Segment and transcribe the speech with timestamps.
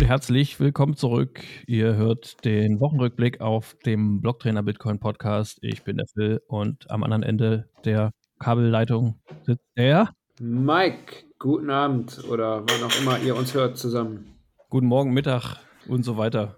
[0.00, 1.42] und herzlich willkommen zurück.
[1.66, 5.58] Ihr hört den Wochenrückblick auf dem Blocktrainer Bitcoin Podcast.
[5.60, 11.24] Ich bin der Phil und am anderen Ende der Kabelleitung sitzt der Mike.
[11.38, 14.36] Guten Abend oder wann auch immer ihr uns hört zusammen.
[14.70, 15.56] Guten Morgen, Mittag
[15.86, 16.56] und so weiter.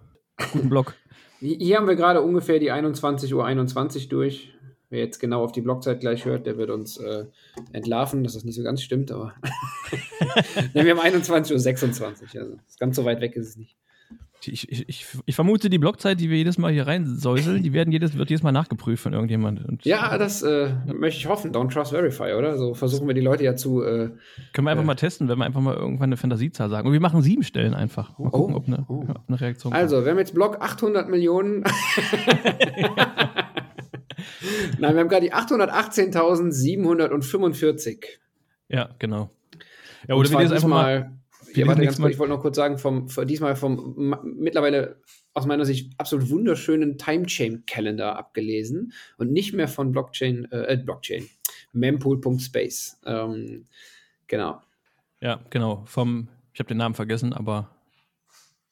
[0.53, 0.95] Guten Block.
[1.41, 4.55] Hier haben wir gerade ungefähr die 21.21 Uhr 21 durch.
[4.93, 7.25] Wer jetzt genau auf die Blockzeit gleich hört, der wird uns äh,
[7.73, 9.33] entlarven, dass das nicht so ganz stimmt, aber
[10.75, 12.03] nee, wir haben 21.26
[12.35, 13.75] Uhr, also ganz so weit weg ist es nicht.
[14.45, 17.91] Ich, ich, ich, ich, vermute, die Blockzeit, die wir jedes Mal hier reinsäuseln, die werden
[17.91, 19.65] jedes, wird jedes Mal nachgeprüft von irgendjemand.
[19.65, 21.53] Und, ja, das äh, möchte ich hoffen.
[21.53, 22.59] Don't trust verify, oder?
[22.59, 23.83] So versuchen wir die Leute ja zu.
[23.83, 24.11] Äh,
[24.53, 26.89] können wir einfach äh, mal testen, wenn wir einfach mal irgendwann eine Fantasiezahl sagen.
[26.89, 28.19] Und wir machen sieben Stellen einfach.
[28.19, 29.05] Mal gucken, oh, ob, eine, oh.
[29.09, 30.07] ob, eine, Reaktion Also, kommt.
[30.07, 31.63] wir haben jetzt Block 800 Millionen.
[34.83, 38.05] Nein, wir haben gerade die 818.745.
[38.67, 39.31] Ja, genau.
[40.09, 41.17] Ja, oder wir lesen einfach mal.
[41.55, 45.01] Ja, warte, ganz kurz, ich wollte noch kurz sagen, vom, diesmal vom mittlerweile
[45.35, 51.29] aus meiner Sicht absolut wunderschönen Timechain-Kalender abgelesen und nicht mehr von Blockchain, äh, Blockchain,
[51.73, 53.03] mempool.space.
[53.07, 53.69] Ähm,
[54.27, 54.63] genau.
[55.21, 55.85] Ja, genau.
[55.87, 57.71] Vom, ich habe den Namen vergessen, aber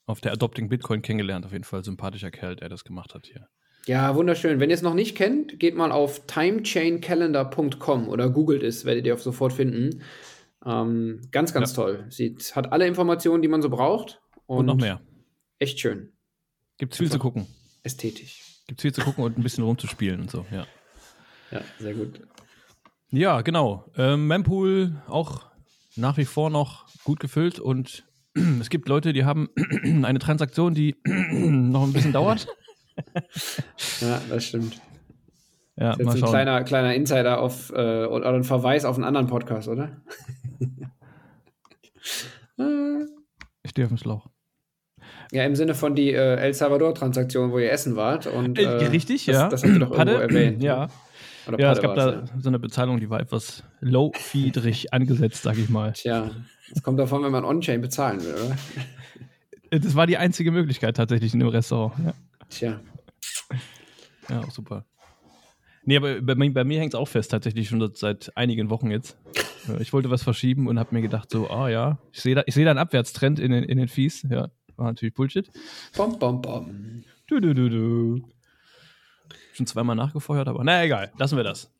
[0.07, 3.49] auf der Adopting Bitcoin kennengelernt, auf jeden Fall sympathischer Kerl, der das gemacht hat hier.
[3.91, 4.61] Ja, wunderschön.
[4.61, 9.15] Wenn ihr es noch nicht kennt, geht mal auf timechaincalendar.com oder googelt es, werdet ihr
[9.15, 10.05] auf sofort finden.
[10.65, 11.75] Ähm, ganz, ganz ja.
[11.75, 12.05] toll.
[12.09, 14.21] Sie hat alle Informationen, die man so braucht.
[14.47, 15.01] Und, und noch mehr.
[15.59, 16.13] Echt schön.
[16.79, 17.49] Gibt viel zu gucken.
[17.83, 18.63] Ästhetisch.
[18.69, 20.69] Gibt viel zu gucken und ein bisschen rumzuspielen und so, ja.
[21.51, 22.21] Ja, sehr gut.
[23.11, 23.91] Ja, genau.
[23.97, 25.51] Ähm, Mempool auch
[25.97, 28.05] nach wie vor noch gut gefüllt und
[28.61, 29.49] es gibt Leute, die haben
[30.05, 32.47] eine Transaktion, die noch ein bisschen dauert.
[34.01, 34.81] ja, das stimmt.
[35.77, 39.05] Ja, das ist jetzt ein kleiner, kleiner Insider auf, äh, oder ein Verweis auf einen
[39.05, 40.03] anderen Podcast, oder?
[43.63, 44.29] ich stehe auf dem Schlauch.
[45.33, 48.27] Ja, im Sinne von die äh, El Salvador-Transaktion, wo ihr essen wart.
[48.27, 49.49] Und, äh, äh richtig, das, ja.
[49.49, 50.63] Das habt ihr doch irgendwo erwähnt.
[50.63, 50.89] Ja.
[51.49, 51.57] Ne?
[51.59, 52.25] ja, es gab da ja.
[52.39, 55.93] so eine Bezahlung, die war etwas low-feedrig angesetzt, sag ich mal.
[55.93, 56.31] Tja,
[56.73, 59.79] das kommt davon, wenn man On-Chain bezahlen will, oder?
[59.79, 61.95] Das war die einzige Möglichkeit tatsächlich in dem Restaurant.
[62.05, 62.13] Ja.
[62.51, 62.81] Tja.
[64.29, 64.85] Ja, auch super.
[65.85, 69.17] Nee, aber bei, bei mir hängt es auch fest, tatsächlich schon seit einigen Wochen jetzt.
[69.81, 72.65] Ich wollte was verschieben und habe mir gedacht, so, ah ja, ich sehe da, seh
[72.65, 74.27] da einen Abwärtstrend in den, in den Fees.
[74.29, 75.51] Ja, war natürlich Bullshit.
[75.97, 77.05] Bom, bom, bom.
[77.27, 78.29] Du, du, du, du.
[79.53, 81.73] Schon zweimal nachgefeuert, aber naja, egal, lassen wir das.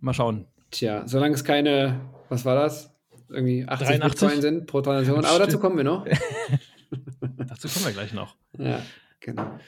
[0.00, 0.46] Mal schauen.
[0.70, 2.94] Tja, solange es keine, was war das?
[3.28, 4.20] Irgendwie 80 83?
[4.20, 5.24] Bitcoin sind pro Transaktion.
[5.24, 6.04] Aber dazu kommen wir noch.
[7.20, 8.36] dazu kommen wir gleich noch.
[8.58, 8.80] Ja,
[9.20, 9.58] genau.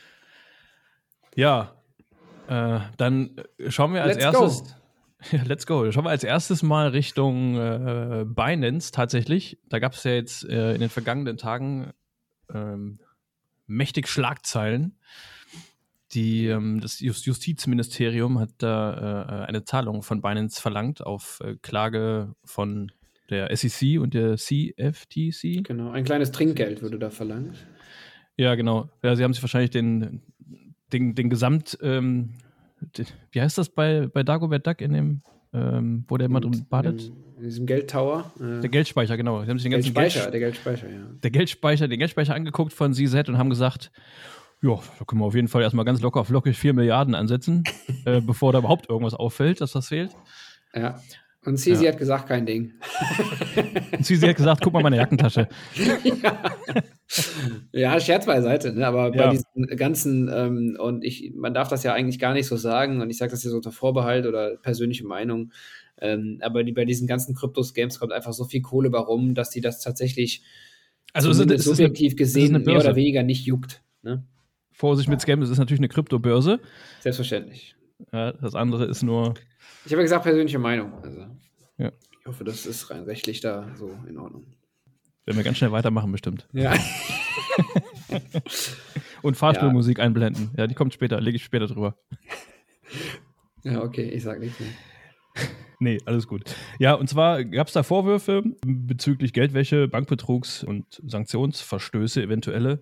[1.39, 1.73] Ja,
[2.49, 3.37] äh, dann
[3.69, 4.63] schauen wir als let's erstes.
[4.65, 4.75] Go.
[5.37, 5.91] Ja, let's go.
[5.91, 9.59] Schauen wir als erstes mal Richtung äh, Binance tatsächlich.
[9.69, 11.93] Da gab es ja jetzt äh, in den vergangenen Tagen
[12.53, 12.99] ähm,
[13.67, 14.99] mächtig Schlagzeilen.
[16.13, 22.35] Die, ähm, das Justizministerium hat da äh, eine Zahlung von Binance verlangt auf äh, Klage
[22.45, 22.91] von
[23.31, 25.65] der SEC und der CFTC.
[25.65, 27.65] Genau, ein kleines Trinkgeld würde da verlangt.
[28.37, 28.89] Ja, genau.
[29.03, 30.23] Ja, sie haben sich wahrscheinlich den
[30.93, 32.31] den, den Gesamt, ähm,
[32.81, 35.21] den, wie heißt das bei, bei Dagobert Duck in dem,
[35.53, 37.13] ähm, wo der immer drin badet?
[37.37, 38.33] In diesem Geldtower.
[38.41, 39.43] Äh, der Geldspeicher, genau.
[39.45, 41.01] Sie haben sich den ganzen Geldspeicher, Geld, der Geldspeicher, ja.
[41.23, 43.91] Der Geldspeicher, den Geldspeicher angeguckt von CZ und haben gesagt,
[44.61, 47.65] ja, da können wir auf jeden Fall erstmal ganz locker auf lockig 4 Milliarden ansetzen,
[48.05, 50.11] äh, bevor da überhaupt irgendwas auffällt, dass das fehlt.
[50.75, 51.01] Ja.
[51.45, 51.93] Und Cici ja.
[51.93, 52.73] hat gesagt, kein Ding.
[53.93, 55.49] Und Cici hat gesagt, guck mal meine Jackentasche.
[56.23, 56.57] ja.
[57.73, 58.87] ja, Scherz beiseite, ne?
[58.87, 59.31] aber bei ja.
[59.31, 63.09] diesen ganzen, ähm, und ich, man darf das ja eigentlich gar nicht so sagen, und
[63.09, 65.53] ich sage das hier so unter Vorbehalt oder persönliche Meinung,
[66.01, 69.61] ähm, aber die, bei diesen ganzen Krypto-Scams kommt einfach so viel Kohle warum, dass die
[69.61, 70.43] das tatsächlich
[71.13, 73.83] also ist, ist, subjektiv eine, gesehen mehr oder weniger nicht juckt.
[74.03, 74.23] Ne?
[74.71, 76.61] Vorsicht mit Scams, es ist natürlich eine Kryptobörse.
[77.01, 77.75] Selbstverständlich.
[78.13, 79.35] Ja, das andere ist nur
[79.85, 80.93] ich habe ja gesagt, persönliche Meinung.
[81.03, 81.27] Also,
[81.79, 81.93] ja.
[82.21, 84.47] Ich hoffe, das ist rein rechtlich da so in Ordnung.
[85.25, 86.47] Werden wir ganz schnell weitermachen, bestimmt.
[86.53, 86.75] Ja.
[89.23, 90.05] Und Fahrstuhlmusik ja.
[90.05, 90.51] einblenden.
[90.57, 91.97] Ja, die kommt später, lege ich später drüber.
[93.65, 94.69] Ja, okay, ich sag nichts mehr.
[95.81, 96.55] Nee, alles gut.
[96.79, 102.81] Ja, und zwar gab es da Vorwürfe bezüglich Geldwäsche, Bankbetrugs und Sanktionsverstöße eventuelle,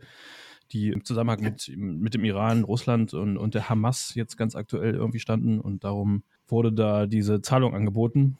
[0.72, 4.94] die im Zusammenhang mit, mit dem Iran, Russland und, und der Hamas jetzt ganz aktuell
[4.94, 5.60] irgendwie standen.
[5.60, 8.38] Und darum wurde da diese Zahlung angeboten.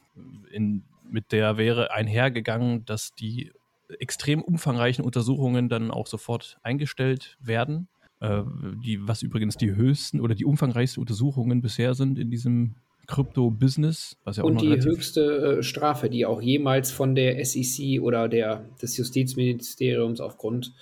[0.51, 3.53] In, mit der wäre einhergegangen, dass die
[3.99, 7.89] extrem umfangreichen Untersuchungen dann auch sofort eingestellt werden.
[8.21, 8.43] Äh,
[8.85, 12.75] die, was übrigens die höchsten oder die umfangreichsten Untersuchungen bisher sind in diesem
[13.07, 14.17] Krypto-Business.
[14.33, 18.97] Ja Und die höchste äh, Strafe, die auch jemals von der SEC oder der, des
[18.97, 20.73] Justizministeriums aufgrund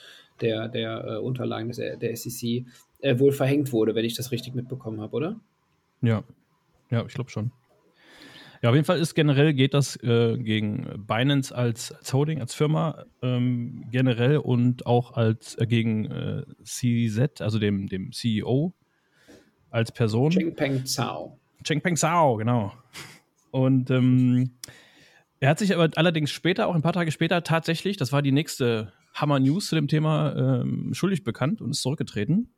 [0.40, 2.64] der, der äh, Unterlagen des, der SEC
[3.00, 5.40] äh, wohl verhängt wurde, wenn ich das richtig mitbekommen habe, oder?
[6.02, 6.24] Ja,
[6.90, 7.50] ja, ich glaube schon.
[8.62, 12.54] Ja, auf jeden Fall ist generell geht das äh, gegen Binance als, als Holding, als
[12.54, 18.72] Firma ähm, generell und auch als äh, gegen äh, CZ, also dem, dem CEO
[19.68, 20.30] als Person.
[20.30, 21.38] Chengpeng Zhao.
[21.62, 22.72] Chengpeng Zhao, genau.
[23.50, 24.52] Und ähm,
[25.40, 28.32] er hat sich aber allerdings später, auch ein paar Tage später, tatsächlich, das war die
[28.32, 32.52] nächste Hammer News zu dem Thema, ähm, schuldig bekannt und ist zurückgetreten.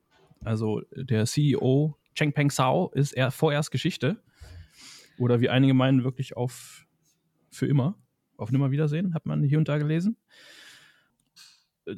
[0.44, 4.16] Also der CEO Chengpeng Zhao ist er vorerst Geschichte.
[5.18, 6.86] Oder wie einige meinen, wirklich auf
[7.50, 7.98] für immer,
[8.36, 10.16] auf Nimmerwiedersehen, hat man hier und da gelesen.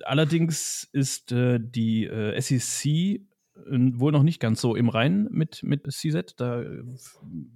[0.05, 3.21] Allerdings ist äh, die äh, SEC äh,
[3.67, 6.35] wohl noch nicht ganz so im Reinen mit, mit CZ.
[6.37, 6.83] Da äh,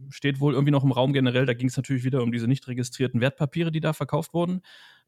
[0.09, 2.67] steht wohl irgendwie noch im Raum generell, da ging es natürlich wieder um diese nicht
[2.67, 4.63] registrierten Wertpapiere, die da verkauft wurden,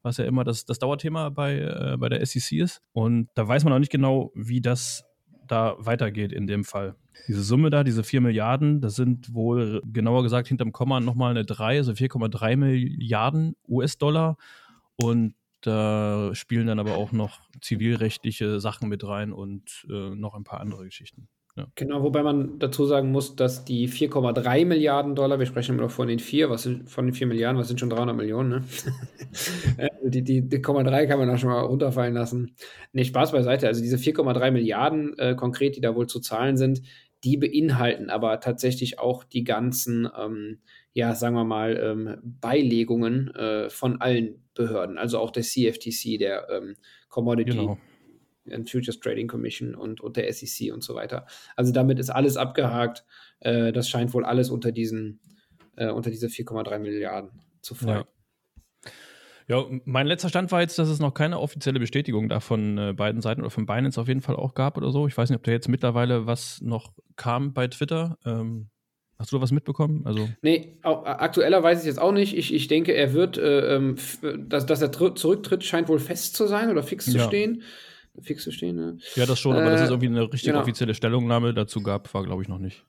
[0.05, 2.81] was ja immer das, das Dauerthema bei, äh, bei der SEC ist.
[2.93, 5.03] Und da weiß man auch nicht genau, wie das
[5.47, 6.95] da weitergeht in dem Fall.
[7.27, 11.43] Diese Summe da, diese 4 Milliarden, das sind wohl genauer gesagt hinterm Komma nochmal eine
[11.43, 14.37] 3, also 4,3 Milliarden US-Dollar.
[14.95, 20.43] Und da spielen dann aber auch noch zivilrechtliche Sachen mit rein und äh, noch ein
[20.43, 21.27] paar andere Geschichten.
[21.57, 21.67] Ja.
[21.75, 25.91] Genau, wobei man dazu sagen muss, dass die 4,3 Milliarden Dollar, wir sprechen immer noch
[25.91, 28.63] von den 4, was sind von den 4 Milliarden, was sind schon 300 Millionen, ne?
[29.77, 32.55] Äh, die, die, die 0,3 kann man auch schon mal runterfallen lassen.
[32.93, 33.67] Ne, Spaß beiseite.
[33.67, 36.81] Also diese 4,3 Milliarden äh, konkret, die da wohl zu zahlen sind,
[37.25, 40.59] die beinhalten aber tatsächlich auch die ganzen, ähm,
[40.93, 46.47] ja, sagen wir mal, ähm, Beilegungen äh, von allen Behörden, also auch der CFTC, der
[46.49, 46.75] ähm,
[47.09, 47.77] Commodity genau.
[48.51, 51.25] And Futures Trading Commission und, und der SEC und so weiter.
[51.55, 53.05] Also damit ist alles abgehakt.
[53.39, 55.19] Äh, das scheint wohl alles unter diesen,
[55.75, 57.31] äh, unter diese 4,3 Milliarden
[57.61, 58.05] zu fallen.
[58.05, 58.07] Ja.
[59.47, 62.93] Ja, mein letzter Stand war jetzt, dass es noch keine offizielle Bestätigung da von äh,
[62.93, 65.07] beiden Seiten oder von Binance auf jeden Fall auch gab oder so.
[65.07, 68.17] Ich weiß nicht, ob da jetzt mittlerweile was noch kam bei Twitter.
[68.25, 68.69] Ähm,
[69.19, 70.01] hast du da was mitbekommen?
[70.05, 72.35] Also nee, auch, aktueller weiß ich jetzt auch nicht.
[72.35, 73.97] Ich, ich denke, er wird, äh, ähm,
[74.47, 77.27] dass, dass er zurücktritt, scheint wohl fest zu sein oder fix zu ja.
[77.27, 77.61] stehen.
[78.21, 78.97] Fix zu stehen, ne?
[79.15, 80.61] Ja, das schon, aber dass es äh, irgendwie eine richtige genau.
[80.61, 82.83] offizielle Stellungnahme dazu gab, war, glaube ich, noch nicht.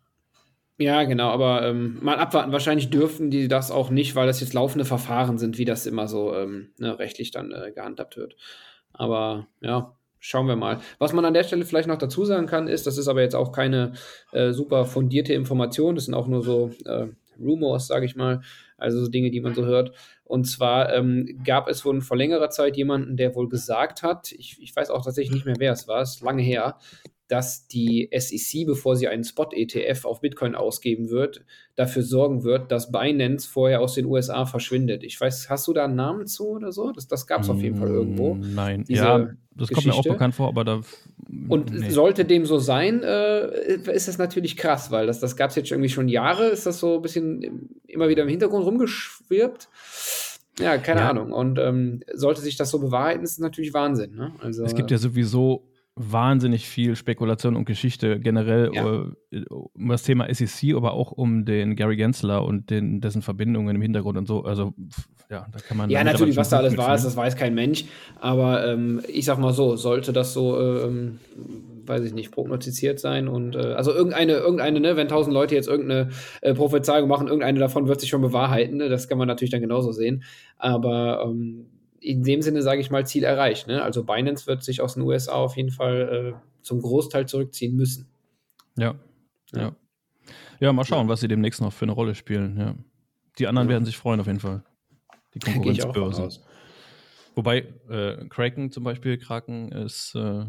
[0.79, 2.53] Ja, genau, aber ähm, mal abwarten.
[2.53, 6.07] Wahrscheinlich dürfen die das auch nicht, weil das jetzt laufende Verfahren sind, wie das immer
[6.07, 8.37] so ähm, ne, rechtlich dann äh, gehandhabt wird.
[8.93, 10.81] Aber ja, schauen wir mal.
[10.99, 13.35] Was man an der Stelle vielleicht noch dazu sagen kann, ist, das ist aber jetzt
[13.35, 13.93] auch keine
[14.33, 17.07] äh, super fundierte Information, das sind auch nur so äh,
[17.39, 18.43] Rumors, sage ich mal,
[18.77, 19.93] also so Dinge, die man so hört.
[20.25, 24.61] Und zwar ähm, gab es wohl vor längerer Zeit jemanden, der wohl gesagt hat, ich,
[24.61, 26.79] ich weiß auch tatsächlich nicht mehr, wer es war, es ist lange her,
[27.29, 31.45] dass die SEC, bevor sie einen Spot-ETF auf Bitcoin ausgeben wird,
[31.75, 35.03] dafür sorgen wird, dass Binance vorher aus den USA verschwindet.
[35.03, 36.93] Ich weiß, hast du da einen Namen zu oder so?
[36.93, 38.35] Das, das gab es auf jeden Fall irgendwo.
[38.35, 39.75] Mm, nein, ja, das Geschichte.
[39.75, 40.81] kommt mir auch bekannt vor, aber da.
[41.49, 41.91] Und nee.
[41.91, 45.71] sollte dem so sein, äh, ist das natürlich krass, weil das, das gab es jetzt
[45.71, 49.69] irgendwie schon Jahre, ist das so ein bisschen immer wieder im Hintergrund rumgeschwirbt.
[50.61, 51.11] Ja, keine ja.
[51.11, 51.33] Ahnung.
[51.33, 54.15] Und ähm, sollte sich das so bewahrheiten, ist es natürlich Wahnsinn.
[54.15, 54.33] Ne?
[54.41, 55.65] Also, es gibt ja sowieso
[55.97, 59.07] wahnsinnig viel Spekulation und Geschichte generell ja.
[59.31, 63.75] Äh, um das Thema SEC, aber auch um den Gary Gensler und den, dessen Verbindungen
[63.75, 64.45] im Hintergrund und so.
[64.45, 64.75] Also,
[65.31, 65.89] ja, da kann man.
[65.89, 67.87] Ja, natürlich, was da alles war, ist, das weiß kein Mensch.
[68.21, 71.19] Aber ähm, ich sag mal so, sollte das so, ähm,
[71.87, 75.69] weiß ich nicht, prognostiziert sein und äh, also irgendeine, irgendeine, ne, wenn tausend Leute jetzt
[75.69, 76.11] irgendeine
[76.43, 78.89] äh, Prophezeiung machen, irgendeine davon wird sich schon bewahrheiten, ne?
[78.89, 80.25] das kann man natürlich dann genauso sehen.
[80.59, 81.67] Aber ähm,
[82.07, 83.67] in dem Sinne, sage ich mal, Ziel erreicht.
[83.67, 83.83] Ne?
[83.83, 88.09] Also Binance wird sich aus den USA auf jeden Fall äh, zum Großteil zurückziehen müssen.
[88.77, 88.95] Ja,
[89.53, 89.75] ja.
[90.61, 92.59] Ja, mal schauen, was sie demnächst noch für eine Rolle spielen.
[92.59, 92.75] Ja.
[93.39, 93.75] Die anderen ja.
[93.75, 94.63] werden sich freuen auf jeden Fall.
[95.35, 96.41] Die Konkurrenzbörse.
[97.35, 100.47] Wobei äh, Kraken zum Beispiel, Kraken ist, äh,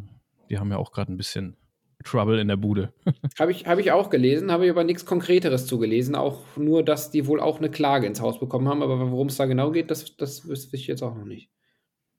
[0.49, 1.57] die haben ja auch gerade ein bisschen
[2.03, 2.93] Trouble in der Bude.
[3.39, 6.15] habe ich, hab ich auch gelesen, habe ich aber nichts Konkreteres zugelesen.
[6.15, 8.81] Auch nur, dass die wohl auch eine Klage ins Haus bekommen haben.
[8.81, 11.49] Aber worum es da genau geht, das, das wüsste ich jetzt auch noch nicht.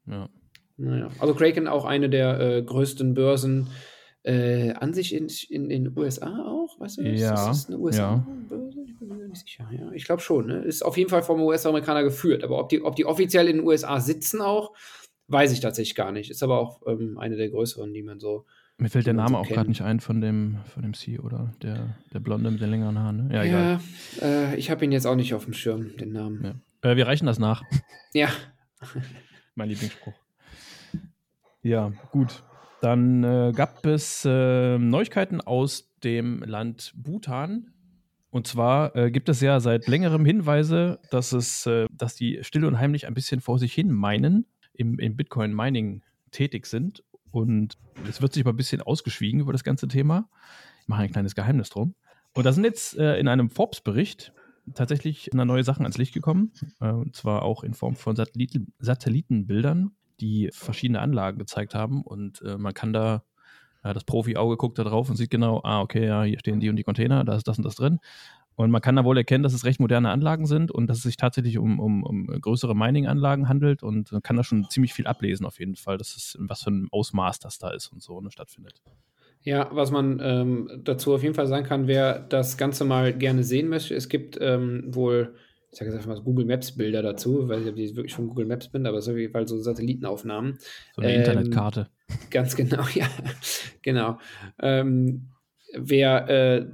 [0.07, 0.29] Ja.
[0.77, 1.09] Naja.
[1.19, 3.69] Also Kraken auch eine der äh, größten Börsen
[4.23, 6.79] äh, an sich in, in den USA auch.
[6.79, 7.35] Weißt du, ja.
[7.35, 8.85] Ist das eine USA-Börse?
[8.87, 9.69] Ich bin mir nicht sicher.
[9.73, 10.47] Ja, ich glaube schon.
[10.47, 10.65] Ne?
[10.65, 12.45] Ist auf jeden Fall vom US-Amerikaner geführt.
[12.45, 14.75] Aber ob die, ob die offiziell in den USA sitzen auch,
[15.29, 16.31] weiß ich tatsächlich gar nicht.
[16.31, 18.47] Ist aber auch ähm, eine der größeren, die man so
[18.79, 21.53] mir fällt der Name so auch gerade nicht ein von dem, von dem CEO, oder?
[21.63, 23.35] Der, der Blonde mit den längeren Haaren, ne?
[23.35, 23.81] Ja, ja
[24.23, 26.61] äh, ich habe ihn jetzt auch nicht auf dem Schirm, den Namen.
[26.83, 26.91] Ja.
[26.91, 27.63] Äh, wir reichen das nach.
[28.15, 28.31] Ja.
[29.55, 30.15] mein Lieblingsspruch.
[31.63, 32.43] Ja, gut.
[32.81, 37.75] Dann äh, gab es äh, Neuigkeiten aus dem Land Bhutan.
[38.31, 42.65] Und zwar äh, gibt es ja seit längerem Hinweise, dass es, äh, dass die still
[42.65, 48.21] und heimlich ein bisschen vor sich hin meinen, im, im Bitcoin-Mining tätig sind und es
[48.23, 50.29] wird sich aber ein bisschen ausgeschwiegen über das ganze Thema.
[50.83, 51.95] Ich mache ein kleines Geheimnis drum.
[52.35, 54.33] Und da sind jetzt äh, in einem Forbes-Bericht
[54.75, 56.53] tatsächlich neue Sachen ans Licht gekommen.
[56.81, 62.03] Äh, und zwar auch in Form von Satelliten Satellitenbildern, die verschiedene Anlagen gezeigt haben.
[62.03, 63.25] Und äh, man kann da,
[63.83, 66.69] äh, das Profi-Auge guckt da drauf und sieht genau, ah, okay, ja, hier stehen die
[66.69, 67.99] und die Container, da ist das und das drin.
[68.59, 71.05] Und man kann da wohl erkennen, dass es recht moderne Anlagen sind und dass es
[71.05, 75.07] sich tatsächlich um, um, um größere Mining-Anlagen handelt und man kann da schon ziemlich viel
[75.07, 78.21] ablesen auf jeden Fall, dass es was für ein Ausmaß das da ist und so
[78.21, 78.83] ne, stattfindet.
[79.43, 83.45] Ja, was man ähm, dazu auf jeden Fall sagen kann, wer das Ganze mal gerne
[83.45, 85.37] sehen möchte, es gibt ähm, wohl,
[85.71, 88.67] ich sage jetzt einfach mal Google Maps Bilder dazu, weil ich wirklich von Google Maps
[88.67, 90.59] bin, aber es ist auf jeden Fall so Satellitenaufnahmen.
[90.97, 91.87] So eine ähm, Internetkarte.
[92.33, 93.07] Ganz genau, ja,
[93.83, 94.19] genau.
[94.59, 95.29] Ähm,
[95.77, 96.67] wer äh,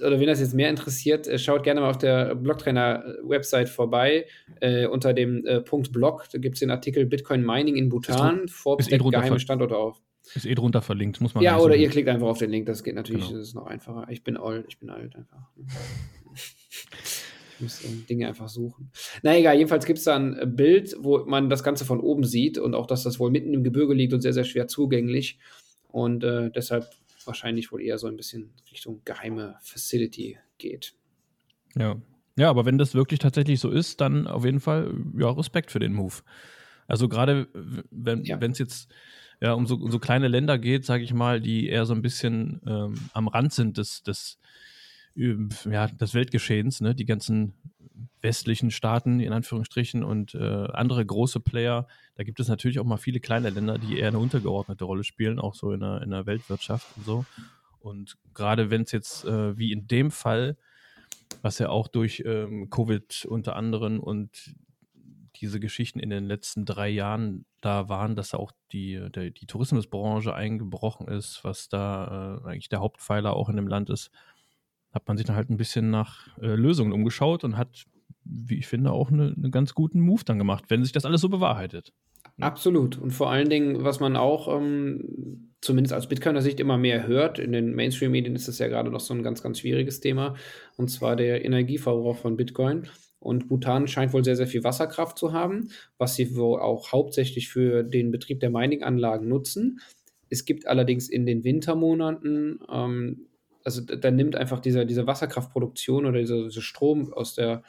[0.00, 4.26] oder wen das jetzt mehr interessiert, äh, schaut gerne mal auf der Blocktrainer-Website vorbei
[4.60, 6.26] äh, unter dem äh, Punkt Blog.
[6.32, 8.48] Da gibt es den Artikel Bitcoin Mining in Bhutan.
[8.48, 10.00] Forbes deckt geheime Standorte auf.
[10.34, 12.84] Ist eh drunter verlinkt, muss man Ja, oder ihr klickt einfach auf den Link, das
[12.84, 13.38] geht natürlich, genau.
[13.38, 14.06] das ist noch einfacher.
[14.08, 15.50] Ich bin alt, ich bin alt einfach.
[16.34, 18.90] ich muss ähm, Dinge einfach suchen.
[19.22, 22.56] Na egal, jedenfalls gibt es da ein Bild, wo man das Ganze von oben sieht
[22.56, 25.38] und auch, dass das wohl mitten im Gebirge liegt und sehr, sehr schwer zugänglich.
[25.88, 26.88] Und äh, deshalb
[27.26, 30.94] wahrscheinlich wohl eher so ein bisschen Richtung geheime Facility geht.
[31.74, 32.00] Ja.
[32.36, 35.80] Ja, aber wenn das wirklich tatsächlich so ist, dann auf jeden Fall ja, Respekt für
[35.80, 36.22] den Move.
[36.86, 37.48] Also gerade
[37.90, 38.38] wenn ja.
[38.38, 38.90] es jetzt
[39.40, 42.00] ja, um so, um so kleine Länder geht, sage ich mal, die eher so ein
[42.00, 44.38] bisschen ähm, am Rand sind des, des,
[45.14, 46.94] ja, des Weltgeschehens, ne?
[46.94, 47.54] die ganzen
[48.20, 51.86] westlichen Staaten in Anführungsstrichen und äh, andere große Player.
[52.14, 55.38] Da gibt es natürlich auch mal viele kleine Länder, die eher eine untergeordnete Rolle spielen,
[55.38, 57.24] auch so in der, in der Weltwirtschaft und so.
[57.80, 60.56] Und gerade wenn es jetzt äh, wie in dem Fall,
[61.42, 64.54] was ja auch durch ähm, Covid unter anderem und
[65.36, 70.34] diese Geschichten in den letzten drei Jahren da waren, dass auch die, der, die Tourismusbranche
[70.34, 74.10] eingebrochen ist, was da äh, eigentlich der Hauptpfeiler auch in dem Land ist,
[74.92, 77.84] hat man sich dann halt ein bisschen nach äh, Lösungen umgeschaut und hat,
[78.24, 81.20] wie ich finde, auch einen eine ganz guten Move dann gemacht, wenn sich das alles
[81.20, 81.92] so bewahrheitet.
[82.40, 82.98] Absolut.
[82.98, 87.38] Und vor allen Dingen, was man auch ähm, zumindest aus Bitcoiner Sicht immer mehr hört,
[87.38, 90.34] in den Mainstream-Medien ist das ja gerade noch so ein ganz, ganz schwieriges Thema,
[90.76, 92.88] und zwar der Energieverbrauch von Bitcoin.
[93.18, 97.48] Und Bhutan scheint wohl sehr, sehr viel Wasserkraft zu haben, was sie wohl auch hauptsächlich
[97.48, 99.78] für den Betrieb der Mining-Anlagen nutzen.
[100.28, 103.26] Es gibt allerdings in den Wintermonaten, ähm,
[103.64, 107.62] also da nimmt einfach diese, diese Wasserkraftproduktion oder dieser diese Strom aus der,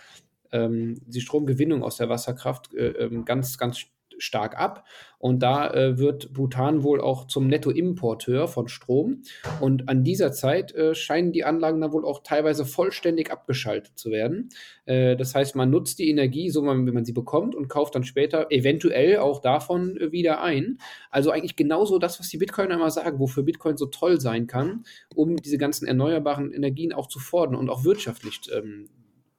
[0.51, 3.85] ähm, die Stromgewinnung aus der Wasserkraft äh, ähm, ganz, ganz
[4.17, 4.85] stark ab.
[5.17, 9.21] Und da äh, wird Bhutan wohl auch zum Nettoimporteur von Strom.
[9.61, 14.11] Und an dieser Zeit äh, scheinen die Anlagen dann wohl auch teilweise vollständig abgeschaltet zu
[14.11, 14.49] werden.
[14.85, 18.03] Äh, das heißt, man nutzt die Energie, so wie man sie bekommt, und kauft dann
[18.03, 20.77] später eventuell auch davon äh, wieder ein.
[21.09, 24.83] Also eigentlich genauso das, was die Bitcoiner immer sagen, wofür Bitcoin so toll sein kann,
[25.15, 28.89] um diese ganzen erneuerbaren Energien auch zu fordern und auch wirtschaftlich ähm,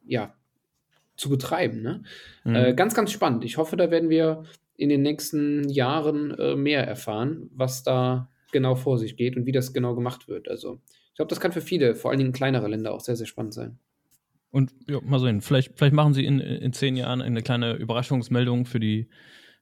[0.07, 0.35] ja,
[1.16, 1.83] zu betreiben.
[1.83, 2.02] Ne?
[2.45, 2.54] Mhm.
[2.54, 3.45] Äh, ganz, ganz spannend.
[3.45, 4.45] Ich hoffe, da werden wir
[4.76, 9.52] in den nächsten Jahren äh, mehr erfahren, was da genau vor sich geht und wie
[9.52, 10.49] das genau gemacht wird.
[10.49, 13.26] Also ich glaube, das kann für viele, vor allen Dingen kleinere Länder, auch sehr, sehr
[13.26, 13.78] spannend sein.
[14.50, 18.66] Und ja, mal sehen, vielleicht, vielleicht machen sie in, in zehn Jahren eine kleine Überraschungsmeldung
[18.66, 19.09] für die,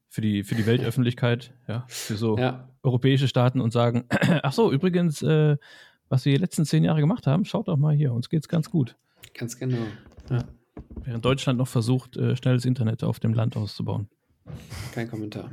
[0.08, 2.68] für die, für die Weltöffentlichkeit, ja, für so ja.
[2.82, 4.04] europäische Staaten und sagen,
[4.42, 5.56] ach so, übrigens, äh,
[6.10, 8.70] was wir die letzten zehn Jahre gemacht haben, schaut doch mal hier, uns geht's ganz
[8.70, 8.96] gut.
[9.32, 9.86] Ganz genau.
[10.28, 10.44] Ja.
[11.04, 14.08] Während Deutschland noch versucht, äh, schnelles Internet auf dem Land auszubauen.
[14.94, 15.50] Kein Kommentar.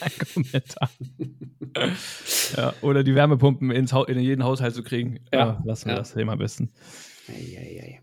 [0.00, 0.90] Kein Kommentar.
[2.56, 5.20] ja, oder die Wärmepumpen ins in jeden Haushalt zu kriegen.
[5.32, 5.98] Ja, ja lassen wir ja.
[5.98, 6.72] das Thema am besten.
[7.28, 8.00] Ei, ei, ei.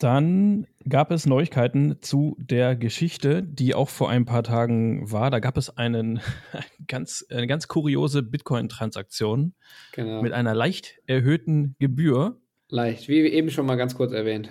[0.00, 5.30] Dann gab es Neuigkeiten zu der Geschichte, die auch vor ein paar Tagen war.
[5.30, 6.20] Da gab es einen,
[6.88, 9.52] ganz, eine ganz kuriose Bitcoin-Transaktion
[9.92, 10.22] genau.
[10.22, 12.40] mit einer leicht erhöhten Gebühr.
[12.68, 14.48] Leicht, wie eben schon mal ganz kurz erwähnt.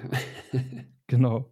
[1.07, 1.51] genau.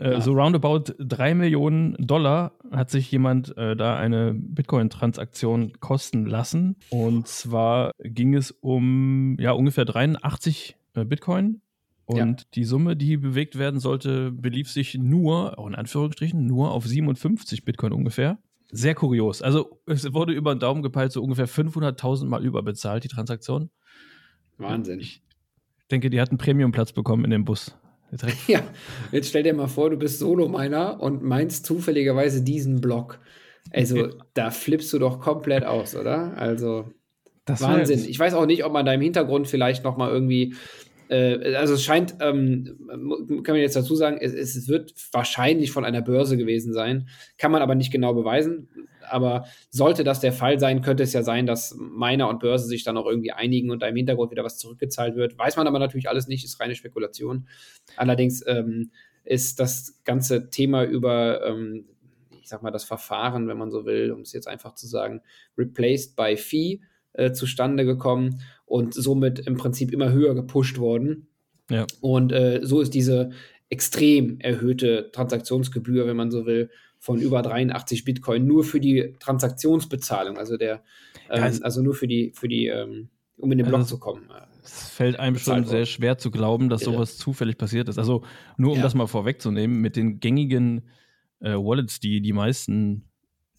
[0.00, 0.20] Äh, ja.
[0.20, 6.76] So roundabout drei Millionen Dollar hat sich jemand äh, da eine Bitcoin-Transaktion kosten lassen.
[6.88, 11.60] Und zwar ging es um ja ungefähr 83 äh, Bitcoin.
[12.06, 12.46] Und ja.
[12.54, 17.64] die Summe, die bewegt werden sollte, belief sich nur, auch in Anführungsstrichen, nur auf 57
[17.64, 18.38] Bitcoin ungefähr.
[18.72, 19.42] Sehr kurios.
[19.42, 23.70] Also es wurde über den Daumen gepeilt, so ungefähr 500.000 Mal überbezahlt, die Transaktion.
[24.56, 24.98] Wahnsinn.
[24.98, 25.22] Ich
[25.90, 27.76] denke, die hat einen Premiumplatz bekommen in dem Bus.
[28.46, 28.62] Ja,
[29.12, 33.20] jetzt stell dir mal vor, du bist Solo-Miner und meinst zufälligerweise diesen Block.
[33.72, 36.36] Also, da flippst du doch komplett aus, oder?
[36.36, 36.90] Also,
[37.44, 38.04] das Wahnsinn.
[38.08, 40.54] Ich weiß auch nicht, ob man da im Hintergrund vielleicht noch mal irgendwie
[41.10, 45.84] äh, also es scheint, ähm, kann man jetzt dazu sagen, es, es, wird wahrscheinlich von
[45.84, 48.68] einer Börse gewesen sein, kann man aber nicht genau beweisen.
[49.08, 52.84] Aber sollte das der Fall sein, könnte es ja sein, dass Miner und Börse sich
[52.84, 55.36] dann auch irgendwie einigen und da im Hintergrund wieder was zurückgezahlt wird.
[55.36, 57.48] Weiß man aber natürlich alles nicht, ist reine Spekulation.
[57.96, 58.92] Allerdings ähm,
[59.24, 61.86] ist das ganze Thema über, ähm,
[62.40, 65.22] ich sag mal, das Verfahren, wenn man so will, um es jetzt einfach zu sagen,
[65.58, 66.80] replaced by Fee
[67.12, 71.28] äh, zustande gekommen und somit im Prinzip immer höher gepusht worden.
[71.70, 71.86] Ja.
[72.00, 73.30] Und äh, so ist diese
[73.68, 80.36] extrem erhöhte Transaktionsgebühr, wenn man so will, von über 83 Bitcoin nur für die Transaktionsbezahlung,
[80.36, 80.82] also der,
[81.30, 84.00] ähm, ja, also nur für die, für die, ähm, um in den Block also, zu
[84.00, 84.28] kommen.
[84.28, 87.98] Äh, es fällt einem schon sehr schwer zu glauben, dass sowas zufällig passiert ist.
[87.98, 88.22] Also
[88.58, 88.82] nur um ja.
[88.82, 90.82] das mal vorwegzunehmen, mit den gängigen
[91.40, 93.09] äh, Wallets, die die meisten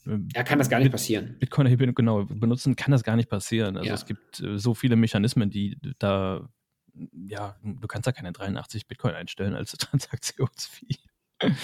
[0.05, 1.37] ja, kann das gar nicht passieren.
[1.39, 3.77] Bitcoin genau benutzen, kann das gar nicht passieren.
[3.77, 3.93] Also ja.
[3.93, 6.49] es gibt äh, so viele Mechanismen, die da,
[6.93, 10.97] ja, du kannst da keine 83 Bitcoin einstellen als Transaktionsfee.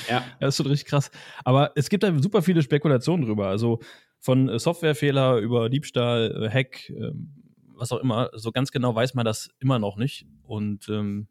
[0.10, 0.24] Ja.
[0.40, 1.12] Das ist schon richtig krass.
[1.44, 3.48] Aber es gibt da super viele Spekulationen drüber.
[3.48, 3.80] Also
[4.20, 7.44] von äh, Softwarefehler über Diebstahl, äh, Hack, ähm,
[7.76, 8.30] was auch immer.
[8.34, 10.26] So ganz genau weiß man das immer noch nicht.
[10.44, 11.28] Und ähm,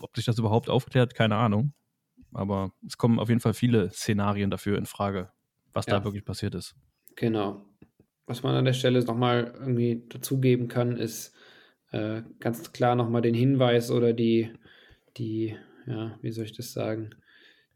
[0.00, 1.72] ob sich das überhaupt aufklärt, keine Ahnung.
[2.32, 5.30] Aber es kommen auf jeden Fall viele Szenarien dafür in Frage
[5.78, 5.98] was ja.
[5.98, 6.74] da wirklich passiert ist.
[7.14, 7.64] Genau.
[8.26, 11.34] Was man an der Stelle nochmal irgendwie dazugeben kann, ist
[11.92, 14.50] äh, ganz klar nochmal den Hinweis oder die,
[15.16, 15.56] die,
[15.86, 17.10] ja, wie soll ich das sagen?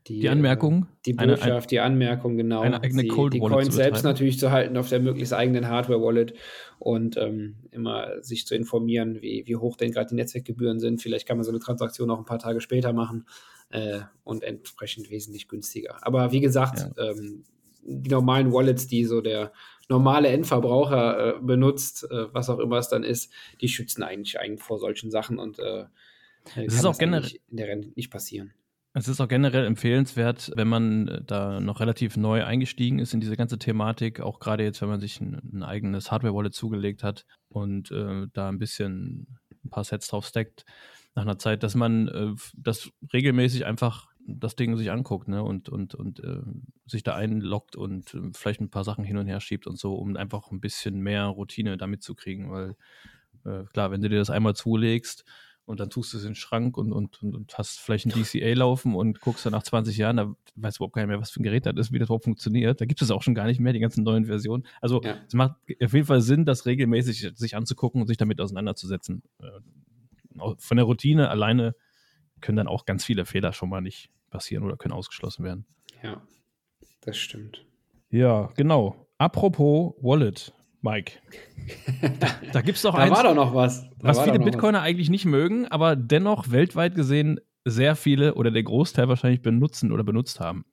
[0.09, 0.83] Die, die Anmerkung?
[0.83, 2.63] Äh, die Botschaft, eine, ein, die Anmerkung, genau.
[2.63, 6.35] Eine eigene Cold die, die Coins selbst natürlich zu halten auf der möglichst eigenen Hardware-Wallet
[6.81, 11.01] und ähm, immer sich zu informieren, wie, wie hoch denn gerade die Netzwerkgebühren sind.
[11.01, 13.27] Vielleicht kann man so eine Transaktion auch ein paar Tage später machen
[13.71, 16.05] äh, und entsprechend wesentlich günstiger.
[16.05, 17.11] Aber wie gesagt, ja.
[17.11, 17.45] ähm,
[17.83, 19.53] die normalen Wallets, die so der
[19.89, 24.63] normale Endverbraucher äh, benutzt, äh, was auch immer es dann ist, die schützen eigentlich, eigentlich
[24.63, 25.85] vor solchen Sachen und äh,
[26.57, 28.53] es ist auch generell in der Rente nicht passieren.
[28.95, 33.21] Es ist auch generell empfehlenswert, wenn man äh, da noch relativ neu eingestiegen ist in
[33.21, 37.25] diese ganze Thematik, auch gerade jetzt, wenn man sich ein, ein eigenes Hardware-Wallet zugelegt hat
[37.49, 40.65] und äh, da ein bisschen ein paar Sets drauf stackt,
[41.15, 45.43] nach einer Zeit, dass man äh, das regelmäßig einfach das Ding sich anguckt ne?
[45.43, 46.43] und, und, und äh,
[46.87, 49.95] sich da einloggt und äh, vielleicht ein paar Sachen hin und her schiebt und so,
[49.95, 52.51] um einfach ein bisschen mehr Routine damit zu kriegen.
[52.51, 52.77] Weil
[53.45, 55.25] äh, klar, wenn du dir das einmal zulegst
[55.65, 58.53] und dann tust du es in den Schrank und, und, und, hast vielleicht ein DCA
[58.55, 61.31] laufen und guckst dann nach 20 Jahren, da weißt du überhaupt gar nicht mehr, was
[61.31, 62.81] für ein Gerät das ist, wie das überhaupt funktioniert.
[62.81, 64.65] Da gibt es auch schon gar nicht mehr, die ganzen neuen Versionen.
[64.81, 65.17] Also ja.
[65.27, 69.23] es macht auf jeden Fall Sinn, das regelmäßig sich anzugucken und sich damit auseinanderzusetzen.
[69.41, 71.75] Äh, von der Routine alleine
[72.43, 75.65] können dann auch ganz viele Fehler schon mal nicht passieren oder können ausgeschlossen werden.
[76.03, 76.21] Ja,
[77.01, 77.65] das stimmt.
[78.11, 79.07] Ja, genau.
[79.17, 80.53] Apropos Wallet,
[80.83, 81.13] Mike.
[82.19, 83.89] Da, da gibt es doch da eins, war doch noch was.
[83.99, 84.85] Da was viele Bitcoiner was.
[84.85, 90.03] eigentlich nicht mögen, aber dennoch weltweit gesehen sehr viele oder der Großteil wahrscheinlich benutzen oder
[90.03, 90.65] benutzt haben.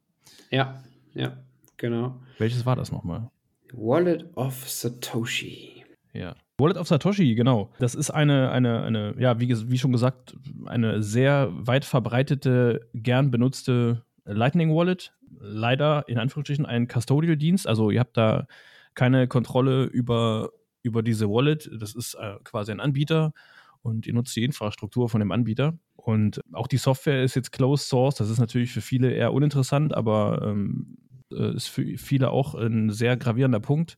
[0.49, 1.38] Ja, ja,
[1.77, 2.19] genau.
[2.39, 3.29] Welches war das nochmal?
[3.73, 5.86] Wallet of Satoshi.
[6.13, 6.36] Ja.
[6.60, 7.72] Wallet of Satoshi, genau.
[7.80, 13.32] Das ist eine, eine, eine ja, wie, wie schon gesagt, eine sehr weit verbreitete, gern
[13.32, 15.13] benutzte Lightning Wallet.
[15.39, 17.67] Leider in Anführungsstrichen ein Custodial-Dienst.
[17.67, 18.48] Also ihr habt da
[18.93, 20.50] keine Kontrolle über,
[20.84, 21.69] über diese Wallet.
[21.80, 23.34] Das ist äh, quasi ein Anbieter
[23.82, 25.78] und ihr nutzt die Infrastruktur von dem Anbieter.
[25.95, 28.15] Und auch die Software ist jetzt closed source.
[28.15, 30.98] Das ist natürlich für viele eher uninteressant, aber ähm,
[31.32, 33.98] äh, ist für viele auch ein sehr gravierender Punkt.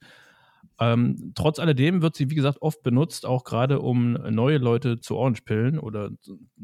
[0.82, 5.16] Ähm, trotz alledem wird sie, wie gesagt, oft benutzt, auch gerade um neue Leute zu
[5.16, 6.10] Orange pillen oder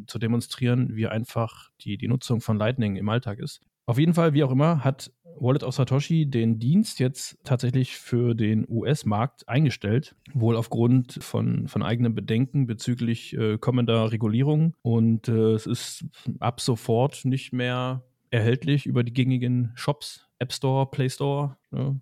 [0.07, 3.61] zu demonstrieren, wie einfach die, die Nutzung von Lightning im Alltag ist.
[3.85, 8.33] Auf jeden Fall, wie auch immer, hat Wallet of Satoshi den Dienst jetzt tatsächlich für
[8.33, 14.73] den US-Markt eingestellt, wohl aufgrund von, von eigenen Bedenken bezüglich äh, kommender Regulierung.
[14.81, 16.05] Und äh, es ist
[16.39, 21.57] ab sofort nicht mehr erhältlich über die gängigen Shops, App Store, Play Store.
[21.69, 22.01] Ne?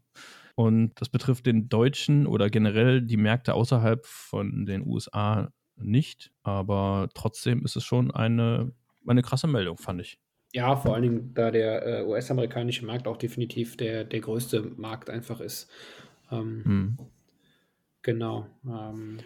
[0.56, 6.32] Und das betrifft den deutschen oder generell die Märkte außerhalb von den USA nicht.
[6.44, 8.72] Aber trotzdem ist es schon eine,
[9.06, 10.18] eine krasse Meldung, fand ich.
[10.54, 15.10] Ja, vor allen Dingen, da der äh, US-amerikanische Markt auch definitiv der, der größte Markt
[15.10, 15.70] einfach ist.
[16.32, 16.98] Ähm, hm.
[18.02, 18.48] Genau.
[18.66, 19.20] Ähm,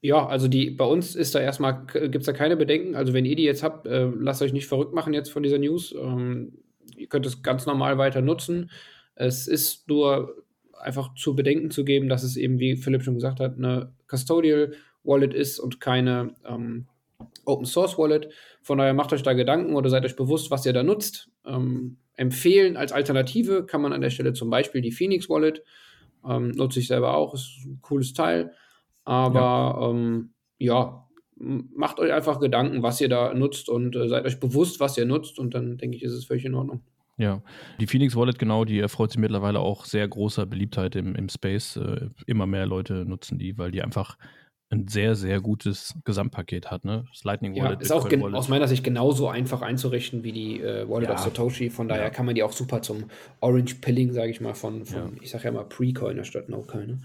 [0.00, 2.94] ja, also die bei uns ist da erstmal, gibt es da keine Bedenken.
[2.94, 5.58] Also wenn ihr die jetzt habt, äh, lasst euch nicht verrückt machen jetzt von dieser
[5.58, 5.94] News.
[5.94, 6.62] Ähm,
[6.96, 8.70] ihr könnt es ganz normal weiter nutzen.
[9.14, 10.42] Es ist nur
[10.80, 14.72] einfach zu bedenken zu geben, dass es eben, wie Philipp schon gesagt hat, eine Custodial
[15.02, 16.86] Wallet ist und keine ähm,
[17.44, 18.28] Open Source Wallet.
[18.62, 21.30] Von daher macht euch da Gedanken oder seid euch bewusst, was ihr da nutzt.
[21.46, 25.62] Ähm, empfehlen als Alternative kann man an der Stelle zum Beispiel die Phoenix Wallet.
[26.28, 28.52] Ähm, nutze ich selber auch, ist ein cooles Teil.
[29.04, 31.06] Aber ja, ähm, ja
[31.40, 35.06] macht euch einfach Gedanken, was ihr da nutzt und äh, seid euch bewusst, was ihr
[35.06, 36.82] nutzt und dann denke ich, ist es völlig in Ordnung.
[37.20, 37.42] Ja,
[37.78, 41.76] die Phoenix Wallet, genau, die erfreut sich mittlerweile auch sehr großer Beliebtheit im, im Space.
[41.76, 44.16] Äh, immer mehr Leute nutzen die, weil die einfach
[44.70, 46.86] ein sehr, sehr gutes Gesamtpaket hat.
[46.86, 47.04] Ne?
[47.12, 47.80] Das Lightning Wallet.
[47.80, 48.34] Ja, ist auch Wallet.
[48.34, 51.14] aus meiner Sicht genauso einfach einzurichten wie die äh, Wallet ja.
[51.14, 51.68] of Satoshi.
[51.68, 52.10] Von daher ja.
[52.10, 55.44] kann man die auch super zum Orange Pilling, sage ich mal, von, von ich sage
[55.44, 56.98] ja mal Pre-Coiner statt No-Coiner,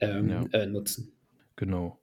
[0.00, 1.12] ähm, äh, nutzen.
[1.56, 1.98] Genau.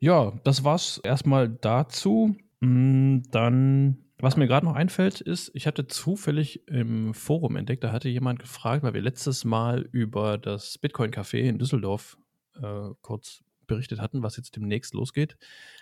[0.00, 2.36] Ja, das war's erstmal dazu.
[2.60, 7.92] Mm, dann, was mir gerade noch einfällt, ist, ich hatte zufällig im Forum entdeckt, da
[7.92, 12.16] hatte jemand gefragt, weil wir letztes Mal über das Bitcoin-Café in Düsseldorf
[12.60, 15.36] äh, kurz berichtet hatten, was jetzt demnächst losgeht.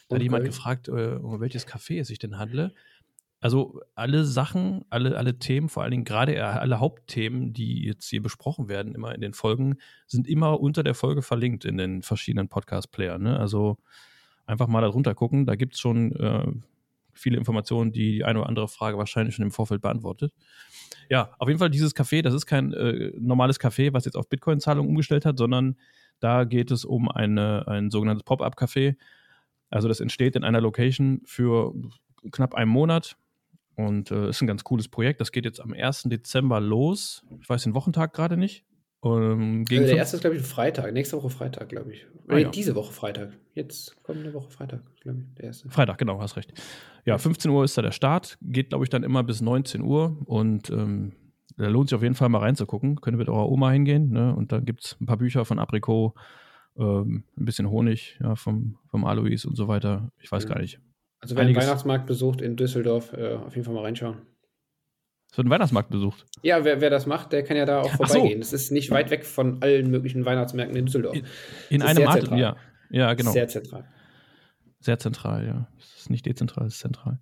[0.08, 0.16] Da okay.
[0.16, 2.74] hat jemand gefragt, äh, um welches Café es sich denn handle.
[3.40, 8.20] Also alle Sachen, alle, alle Themen, vor allen Dingen gerade alle Hauptthemen, die jetzt hier
[8.20, 12.48] besprochen werden, immer in den Folgen, sind immer unter der Folge verlinkt in den verschiedenen
[12.48, 13.22] Podcast-Playern.
[13.22, 13.38] Ne?
[13.38, 13.78] Also
[14.44, 15.46] einfach mal darunter gucken.
[15.46, 16.50] Da gibt es schon äh,
[17.18, 20.32] viele Informationen, die die eine oder andere Frage wahrscheinlich schon im Vorfeld beantwortet.
[21.08, 24.28] Ja, auf jeden Fall dieses Café, das ist kein äh, normales Café, was jetzt auf
[24.28, 25.76] Bitcoin-Zahlungen umgestellt hat, sondern
[26.20, 28.96] da geht es um eine, ein sogenanntes Pop-up-Café.
[29.70, 31.74] Also das entsteht in einer Location für
[32.32, 33.16] knapp einen Monat
[33.76, 35.20] und äh, ist ein ganz cooles Projekt.
[35.20, 36.04] Das geht jetzt am 1.
[36.04, 37.24] Dezember los.
[37.40, 38.64] Ich weiß den Wochentag gerade nicht.
[39.00, 40.92] Um, also der erste ist, glaube ich, Freitag.
[40.92, 42.06] Nächste Woche Freitag, glaube ich.
[42.26, 42.48] Ah, ja.
[42.48, 43.32] diese Woche Freitag.
[43.54, 45.70] Jetzt kommt eine Woche Freitag, glaube ich, der erste.
[45.70, 46.52] Freitag, genau, hast recht.
[47.04, 48.38] Ja, 15 Uhr ist da der Start.
[48.42, 50.18] Geht, glaube ich, dann immer bis 19 Uhr.
[50.24, 51.12] Und ähm,
[51.56, 53.00] da lohnt sich auf jeden Fall mal reinzugucken.
[53.00, 54.10] Könnt ihr mit eurer Oma hingehen.
[54.10, 54.34] Ne?
[54.34, 56.14] Und dann gibt es ein paar Bücher von Apricot,
[56.76, 60.10] ähm, ein bisschen Honig ja, vom, vom Alois und so weiter.
[60.18, 60.48] Ich weiß ja.
[60.50, 60.80] gar nicht.
[61.20, 64.18] Also wer den Weihnachtsmarkt besucht in Düsseldorf, äh, auf jeden Fall mal reinschauen.
[65.30, 66.26] Es wird ein Weihnachtsmarkt besucht.
[66.42, 68.40] Ja, wer, wer das macht, der kann ja da auch vorbeigehen.
[68.40, 68.56] Es so.
[68.56, 71.16] ist nicht weit weg von allen möglichen Weihnachtsmärkten in Düsseldorf.
[71.16, 71.24] In,
[71.70, 72.56] in einem Atem, ja.
[72.90, 73.32] Ja, genau.
[73.32, 73.84] Sehr zentral.
[74.80, 75.68] Sehr zentral, ja.
[75.78, 77.18] Es ist nicht dezentral, es ist zentral.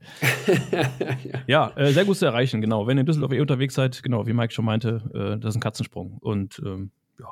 [0.71, 2.87] ja, ja äh, sehr gut zu erreichen, genau.
[2.87, 5.57] Wenn ihr in Düsseldorf eh unterwegs seid, genau, wie Mike schon meinte, äh, das ist
[5.57, 6.19] ein Katzensprung.
[6.19, 7.29] Und ähm, ja,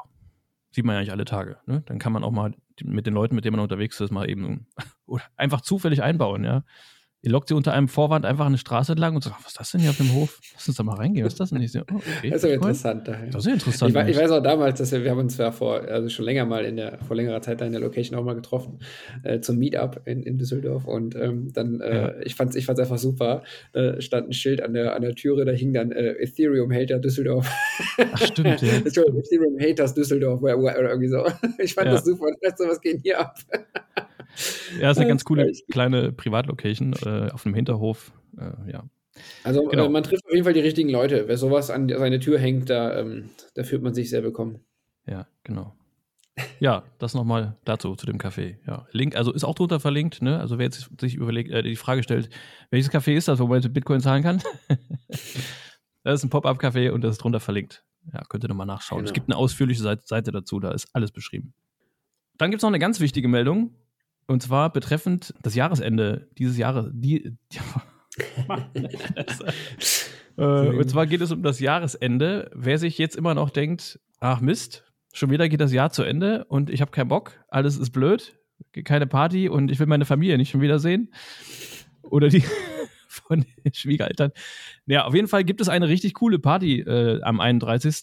[0.70, 1.58] sieht man ja nicht alle Tage.
[1.66, 1.82] Ne?
[1.86, 4.66] Dann kann man auch mal mit den Leuten, mit denen man unterwegs ist, mal eben
[5.06, 6.64] oder einfach zufällig einbauen, ja.
[7.24, 9.70] Ihr lockt sie unter einem Vorwand einfach eine Straße entlang und sagt, was ist das
[9.70, 10.40] denn hier auf dem Hof?
[10.52, 11.24] Lass uns da mal reingehen.
[11.24, 11.62] Was ist das denn?
[11.62, 11.84] hier?
[11.90, 13.08] oh, okay, das ist ja interessant.
[13.08, 13.26] Daher.
[13.28, 13.96] Das ist ja interessant.
[13.96, 16.44] Ich, ich, weiß auch damals, dass wir, wir haben uns ja vor, also schon länger
[16.44, 18.78] mal in der, vor längerer Zeit da in der Location auch mal getroffen,
[19.22, 20.84] äh, zum Meetup in, in Düsseldorf.
[20.84, 22.14] Und ähm, dann, äh, ja.
[22.22, 23.42] ich fand es ich fand's einfach super.
[23.72, 26.98] Äh, stand ein Schild an der, an der Türe, da hing dann äh, Ethereum Hater
[26.98, 27.50] Düsseldorf.
[28.12, 28.68] Ach, stimmt, ja.
[28.84, 31.24] Ethereum Haters Düsseldorf oder, irgendwie so.
[31.58, 31.94] Ich fand ja.
[31.94, 32.26] das super.
[32.28, 33.38] Ich dachte, was geht hier ab?
[34.80, 38.12] Ja, ist eine ganz coole kleine Privatlocation äh, auf einem Hinterhof.
[38.38, 38.84] Äh, ja.
[39.44, 39.86] Also genau.
[39.86, 41.28] äh, man trifft auf jeden Fall die richtigen Leute.
[41.28, 44.60] Wer sowas an seine Tür hängt, da, ähm, da fühlt man sich sehr willkommen.
[45.06, 45.74] Ja, genau.
[46.58, 48.56] Ja, das nochmal dazu, zu dem Café.
[48.66, 50.40] Ja, Link, also ist auch drunter verlinkt, ne?
[50.40, 52.28] Also wer jetzt sich überlegt, äh, die Frage stellt,
[52.70, 54.42] welches Café ist das, wo man mit Bitcoin zahlen kann?
[56.02, 57.84] das ist ein Pop-Up-Café und das ist drunter verlinkt.
[58.12, 58.98] Ja, könnt ihr nochmal nachschauen.
[58.98, 59.08] Genau.
[59.08, 61.54] Es gibt eine ausführliche Seite dazu, da ist alles beschrieben.
[62.36, 63.74] Dann gibt es noch eine ganz wichtige Meldung.
[64.26, 66.86] Und zwar betreffend das Jahresende dieses Jahres.
[66.92, 67.24] Die,
[70.36, 72.50] äh, und zwar geht es um das Jahresende.
[72.54, 76.44] Wer sich jetzt immer noch denkt, ach Mist, schon wieder geht das Jahr zu Ende
[76.46, 78.38] und ich habe keinen Bock, alles ist blöd,
[78.84, 81.12] keine Party und ich will meine Familie nicht schon wieder sehen.
[82.02, 82.44] Oder die
[83.08, 84.32] von den Schwiegereltern.
[84.86, 88.02] Ja, auf jeden Fall gibt es eine richtig coole Party äh, am 31.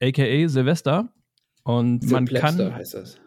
[0.00, 1.12] aka Silvester.
[1.62, 2.74] Und man kann.
[2.74, 3.18] heißt das.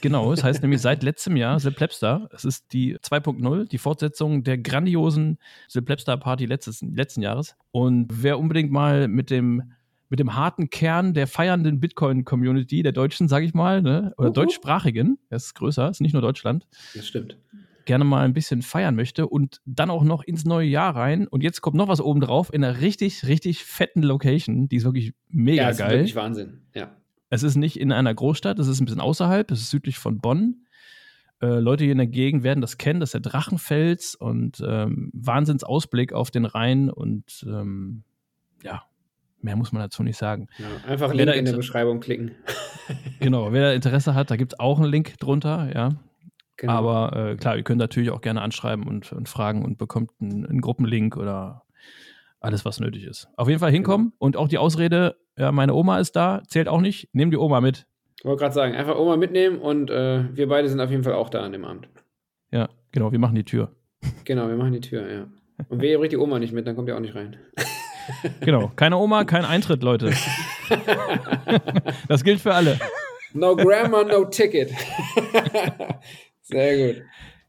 [0.00, 2.28] Genau, es heißt nämlich seit letztem Jahr Silplebster.
[2.32, 7.56] Es ist die 2.0, die Fortsetzung der grandiosen Silplebster-Party letzten Jahres.
[7.70, 9.72] Und wer unbedingt mal mit dem,
[10.08, 14.30] mit dem harten Kern der feiernden Bitcoin-Community, der Deutschen, sage ich mal, ne, oder uh
[14.30, 14.34] -huh.
[14.34, 16.66] deutschsprachigen, das ist größer, ist nicht nur Deutschland.
[16.94, 17.38] Das stimmt.
[17.84, 21.26] Gerne mal ein bisschen feiern möchte und dann auch noch ins neue Jahr rein.
[21.26, 24.68] Und jetzt kommt noch was oben drauf in einer richtig, richtig fetten Location.
[24.68, 25.88] Die ist wirklich mega ja, das geil.
[25.88, 26.96] Ist wirklich Wahnsinn, ja.
[27.32, 30.18] Es ist nicht in einer Großstadt, es ist ein bisschen außerhalb, es ist südlich von
[30.18, 30.66] Bonn.
[31.40, 35.10] Äh, Leute hier in der Gegend werden das kennen, das ist der Drachenfels und ähm,
[35.14, 38.04] Wahnsinnsausblick auf den Rhein und ähm,
[38.62, 38.82] ja,
[39.40, 40.48] mehr muss man dazu nicht sagen.
[40.58, 42.32] Ja, einfach Link in der Beschreibung klicken.
[43.18, 45.88] genau, wer da Interesse hat, da gibt es auch einen Link drunter, ja.
[46.58, 46.72] Genau.
[46.74, 50.44] Aber äh, klar, ihr könnt natürlich auch gerne anschreiben und, und fragen und bekommt einen,
[50.44, 51.61] einen Gruppenlink oder
[52.42, 53.28] alles, was nötig ist.
[53.36, 54.16] Auf jeden Fall hinkommen genau.
[54.18, 57.60] und auch die Ausrede, ja, meine Oma ist da, zählt auch nicht, nehm die Oma
[57.60, 57.86] mit.
[58.18, 61.14] Ich wollte gerade sagen, einfach Oma mitnehmen und äh, wir beide sind auf jeden Fall
[61.14, 61.88] auch da an dem Abend.
[62.50, 63.72] Ja, genau, wir machen die Tür.
[64.24, 65.26] Genau, wir machen die Tür, ja.
[65.68, 67.36] Und wer bringt die Oma nicht mit, dann kommt ihr auch nicht rein.
[68.40, 70.12] Genau, keine Oma, kein Eintritt, Leute.
[72.08, 72.80] das gilt für alle.
[73.32, 74.72] No Grammar, no Ticket.
[76.42, 77.02] Sehr gut.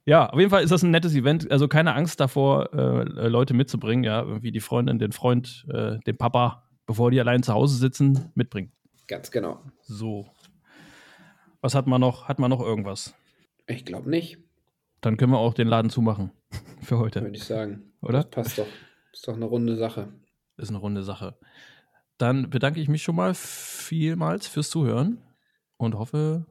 [0.06, 1.50] Ja, auf jeden Fall ist das ein nettes Event.
[1.50, 6.18] Also keine Angst davor, äh, Leute mitzubringen, ja, irgendwie die Freundin, den Freund, äh, den
[6.18, 8.72] Papa, bevor die allein zu Hause sitzen, mitbringen.
[9.08, 9.62] Ganz genau.
[9.82, 10.28] So.
[11.62, 12.28] Was hat man noch?
[12.28, 13.16] Hat man noch irgendwas?
[13.68, 14.40] Ich glaube nicht.
[15.00, 16.32] Dann können wir auch den Laden zumachen
[16.82, 17.22] für heute.
[17.22, 17.94] Würde ich sagen.
[18.02, 18.24] Oder?
[18.24, 18.68] Das passt doch.
[19.14, 20.14] Ist doch eine runde Sache.
[20.58, 21.38] Ist eine runde Sache.
[22.18, 25.22] Dann bedanke ich mich schon mal vielmals fürs Zuhören
[25.78, 26.46] und hoffe,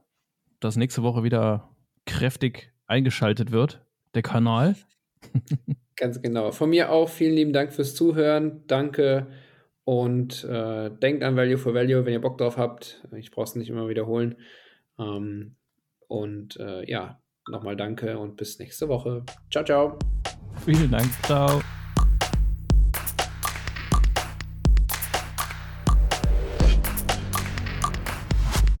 [0.59, 1.69] dass nächste Woche wieder
[2.05, 4.75] kräftig eingeschaltet wird, der Kanal.
[5.95, 6.51] Ganz genau.
[6.51, 8.63] Von mir auch vielen lieben Dank fürs Zuhören.
[8.67, 9.27] Danke
[9.83, 13.05] und äh, denkt an Value for Value, wenn ihr Bock drauf habt.
[13.15, 14.35] Ich brauche es nicht immer wiederholen.
[14.97, 15.55] Ähm,
[16.07, 19.23] und äh, ja, nochmal danke und bis nächste Woche.
[19.51, 19.99] Ciao, ciao.
[20.65, 21.09] Vielen Dank.
[21.23, 21.61] Ciao.